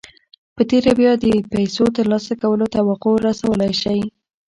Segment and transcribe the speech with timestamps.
[0.55, 3.99] په تېره بیا د پیسو ترلاسه کولو توقع رسولای شئ